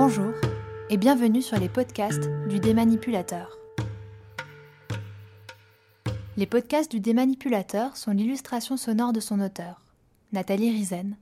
[0.00, 0.32] Bonjour
[0.90, 3.58] et bienvenue sur les podcasts du démanipulateur.
[6.36, 9.82] Les podcasts du démanipulateur sont l'illustration sonore de son auteur,
[10.30, 11.16] Nathalie Rizen,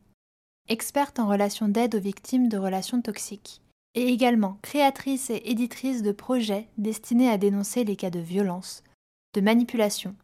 [0.69, 3.63] experte en relations d'aide aux victimes de relations toxiques,
[3.95, 8.85] et également créatrice et éditrice de projets destinés à dénoncer les cas de violence,
[9.33, 10.15] de manipulation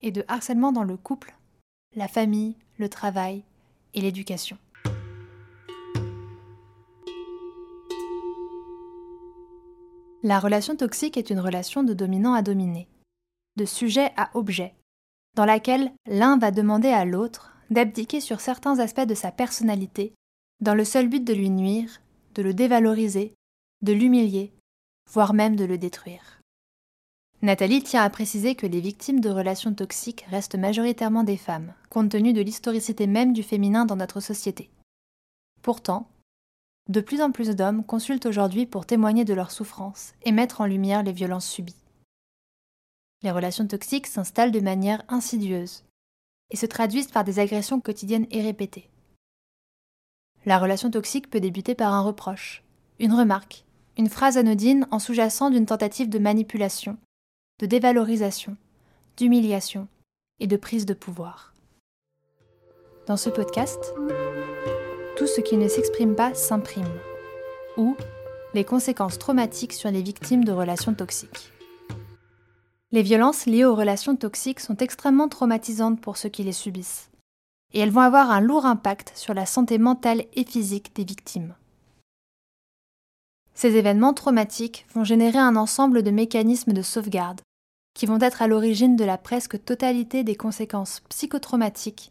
[0.00, 1.36] et de harcèlement dans le couple,
[1.94, 3.44] la famille, le travail
[3.94, 4.58] et l'éducation.
[10.24, 12.86] La relation toxique est une relation de dominant à dominé,
[13.56, 14.74] de sujet à objet,
[15.34, 20.14] dans laquelle l'un va demander à l'autre d'abdiquer sur certains aspects de sa personnalité,
[20.60, 22.00] dans le seul but de lui nuire,
[22.36, 23.34] de le dévaloriser,
[23.82, 24.52] de l'humilier,
[25.10, 26.40] voire même de le détruire.
[27.40, 32.10] Nathalie tient à préciser que les victimes de relations toxiques restent majoritairement des femmes, compte
[32.10, 34.70] tenu de l'historicité même du féminin dans notre société.
[35.62, 36.08] Pourtant,
[36.88, 40.66] de plus en plus d'hommes consultent aujourd'hui pour témoigner de leurs souffrances et mettre en
[40.66, 41.76] lumière les violences subies.
[43.22, 45.84] Les relations toxiques s'installent de manière insidieuse
[46.50, 48.88] et se traduisent par des agressions quotidiennes et répétées.
[50.44, 52.64] La relation toxique peut débuter par un reproche,
[52.98, 53.64] une remarque,
[53.96, 56.98] une phrase anodine en sous-jacent d'une tentative de manipulation,
[57.60, 58.56] de dévalorisation,
[59.16, 59.86] d'humiliation
[60.40, 61.54] et de prise de pouvoir.
[63.06, 63.94] Dans ce podcast,
[65.22, 66.98] tout ce qui ne s'exprime pas s'imprime,
[67.76, 67.96] ou
[68.54, 71.52] les conséquences traumatiques sur les victimes de relations toxiques.
[72.90, 77.08] Les violences liées aux relations toxiques sont extrêmement traumatisantes pour ceux qui les subissent,
[77.72, 81.54] et elles vont avoir un lourd impact sur la santé mentale et physique des victimes.
[83.54, 87.42] Ces événements traumatiques vont générer un ensemble de mécanismes de sauvegarde
[87.94, 92.10] qui vont être à l'origine de la presque totalité des conséquences psychotraumatiques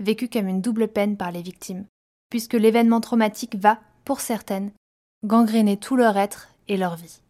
[0.00, 1.86] vécues comme une double peine par les victimes
[2.30, 4.72] puisque l'événement traumatique va, pour certaines,
[5.24, 7.20] gangréner tout leur être et leur vie.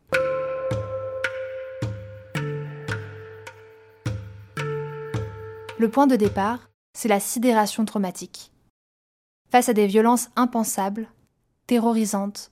[5.78, 8.50] Le point de départ, c'est la sidération traumatique.
[9.50, 11.08] Face à des violences impensables,
[11.66, 12.50] terrorisantes,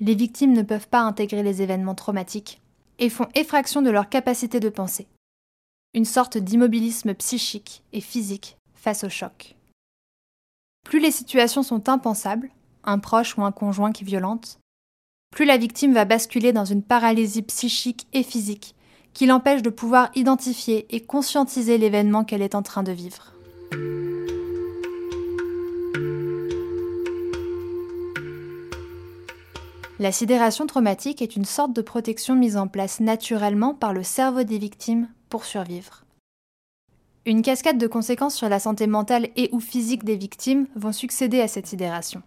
[0.00, 2.60] les victimes ne peuvent pas intégrer les événements traumatiques
[2.98, 5.08] et font effraction de leur capacité de penser.
[5.94, 9.57] Une sorte d'immobilisme psychique et physique face au choc.
[10.88, 12.48] Plus les situations sont impensables,
[12.82, 14.58] un proche ou un conjoint qui violente,
[15.30, 18.74] plus la victime va basculer dans une paralysie psychique et physique
[19.12, 23.34] qui l'empêche de pouvoir identifier et conscientiser l'événement qu'elle est en train de vivre.
[29.98, 34.44] La sidération traumatique est une sorte de protection mise en place naturellement par le cerveau
[34.44, 36.04] des victimes pour survivre.
[37.26, 41.40] Une cascade de conséquences sur la santé mentale et ou physique des victimes vont succéder
[41.40, 42.22] à cette sidération.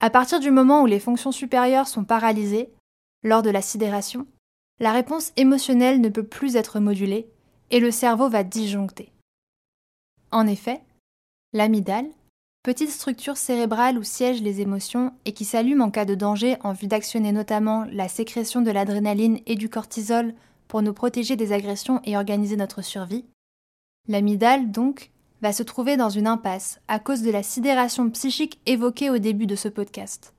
[0.00, 2.70] À partir du moment où les fonctions supérieures sont paralysées,
[3.22, 4.26] lors de la sidération,
[4.78, 7.28] la réponse émotionnelle ne peut plus être modulée
[7.70, 9.10] et le cerveau va disjoncter.
[10.30, 10.82] En effet,
[11.54, 12.06] l'amygdale,
[12.62, 16.72] petite structure cérébrale où siègent les émotions et qui s'allume en cas de danger en
[16.72, 20.34] vue d'actionner notamment la sécrétion de l'adrénaline et du cortisol
[20.68, 23.24] pour nous protéger des agressions et organiser notre survie,
[24.08, 25.10] L'amygdale, donc,
[25.42, 29.46] va se trouver dans une impasse à cause de la sidération psychique évoquée au début
[29.46, 30.32] de ce podcast.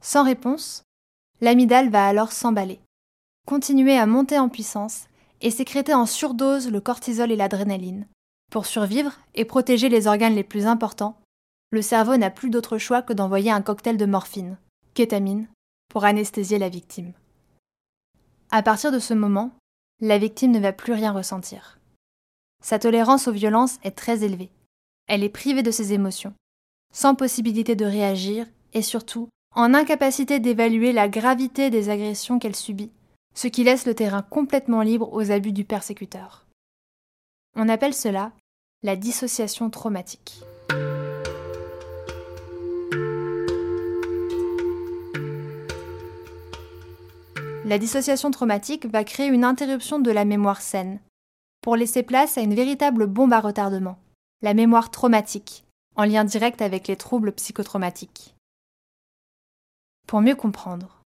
[0.00, 0.84] Sans réponse,
[1.40, 2.80] l'amygdale va alors s'emballer,
[3.46, 5.04] continuer à monter en puissance
[5.40, 8.06] et sécréter en surdose le cortisol et l'adrénaline.
[8.50, 11.18] Pour survivre et protéger les organes les plus importants,
[11.70, 14.58] le cerveau n'a plus d'autre choix que d'envoyer un cocktail de morphine,
[14.94, 15.46] kétamine,
[15.88, 17.12] pour anesthésier la victime.
[18.50, 19.52] À partir de ce moment,
[20.00, 21.78] la victime ne va plus rien ressentir.
[22.62, 24.50] Sa tolérance aux violences est très élevée.
[25.08, 26.32] Elle est privée de ses émotions,
[26.92, 32.92] sans possibilité de réagir et surtout en incapacité d'évaluer la gravité des agressions qu'elle subit,
[33.34, 36.46] ce qui laisse le terrain complètement libre aux abus du persécuteur.
[37.56, 38.32] On appelle cela
[38.82, 40.40] la dissociation traumatique.
[47.64, 50.98] La dissociation traumatique va créer une interruption de la mémoire saine,
[51.62, 53.96] pour laisser place à une véritable bombe à retardement,
[54.42, 55.64] la mémoire traumatique,
[55.96, 58.34] en lien direct avec les troubles psychotraumatiques.
[60.08, 61.00] Pour mieux comprendre,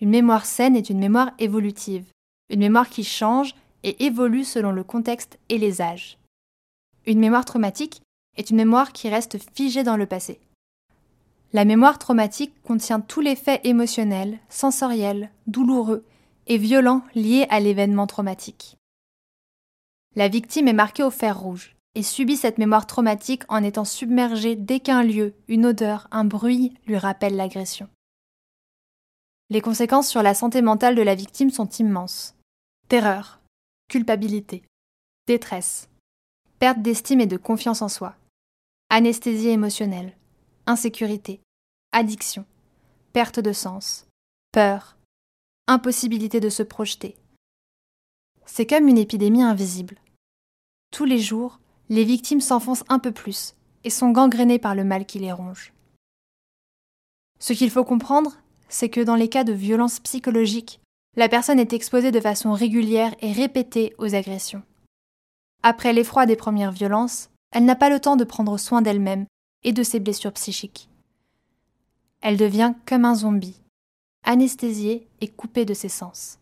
[0.00, 2.06] une mémoire saine est une mémoire évolutive,
[2.48, 6.18] une mémoire qui change et évolue selon le contexte et les âges.
[7.06, 8.00] Une mémoire traumatique
[8.36, 10.38] est une mémoire qui reste figée dans le passé.
[11.52, 16.04] La mémoire traumatique contient tous les faits émotionnels, sensoriels, douloureux
[16.46, 18.77] et violents liés à l'événement traumatique.
[20.16, 24.56] La victime est marquée au fer rouge, et subit cette mémoire traumatique en étant submergée
[24.56, 27.88] dès qu'un lieu, une odeur, un bruit lui rappelle l'agression.
[29.50, 32.36] Les conséquences sur la santé mentale de la victime sont immenses.
[32.88, 33.40] Terreur,
[33.88, 34.62] culpabilité,
[35.26, 35.88] détresse,
[36.58, 38.14] perte d'estime et de confiance en soi,
[38.90, 40.16] anesthésie émotionnelle,
[40.66, 41.40] insécurité,
[41.92, 42.44] addiction,
[43.12, 44.06] perte de sens,
[44.52, 44.96] peur,
[45.66, 47.16] impossibilité de se projeter.
[48.50, 49.98] C'est comme une épidémie invisible.
[50.90, 51.60] Tous les jours,
[51.90, 53.54] les victimes s'enfoncent un peu plus
[53.84, 55.72] et sont gangrénées par le mal qui les ronge.
[57.38, 60.80] Ce qu'il faut comprendre, c'est que dans les cas de violence psychologique,
[61.14, 64.62] la personne est exposée de façon régulière et répétée aux agressions.
[65.62, 69.26] Après l'effroi des premières violences, elle n'a pas le temps de prendre soin d'elle-même
[69.62, 70.88] et de ses blessures psychiques.
[72.22, 73.60] Elle devient comme un zombie,
[74.24, 76.38] anesthésiée et coupée de ses sens.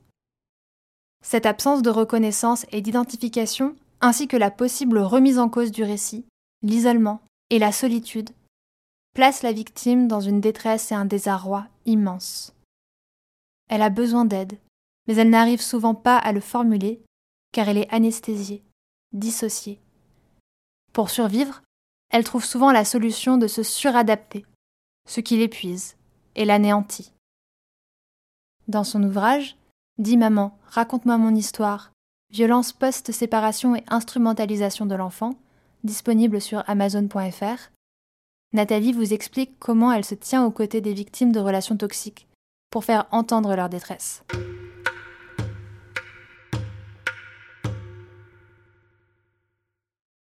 [1.29, 6.25] Cette absence de reconnaissance et d'identification, ainsi que la possible remise en cause du récit,
[6.63, 7.21] l'isolement
[7.51, 8.31] et la solitude,
[9.13, 12.55] place la victime dans une détresse et un désarroi immenses.
[13.69, 14.57] Elle a besoin d'aide,
[15.09, 17.03] mais elle n'arrive souvent pas à le formuler
[17.51, 18.63] car elle est anesthésiée,
[19.13, 19.81] dissociée.
[20.93, 21.61] Pour survivre,
[22.11, 24.47] elle trouve souvent la solution de se suradapter,
[25.09, 25.97] ce qui l'épuise
[26.37, 27.13] et l'anéantit.
[28.69, 29.57] Dans son ouvrage,
[29.99, 31.91] Dis maman, raconte-moi mon histoire,
[32.31, 35.39] violence post-séparation et instrumentalisation de l'enfant,
[35.85, 37.71] disponible sur amazon.fr,
[38.53, 42.29] Nathalie vous explique comment elle se tient aux côtés des victimes de relations toxiques
[42.71, 44.23] pour faire entendre leur détresse.